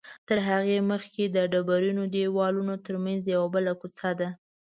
تر 0.27 0.37
هغې 0.49 0.77
مخکې 0.91 1.23
د 1.27 1.37
ډبرینو 1.51 2.03
دیوالونو 2.15 2.73
تر 2.85 2.95
منځ 3.05 3.21
یوه 3.33 3.47
بله 3.55 3.71
کوڅه 3.81 4.09
ده. 4.19 4.29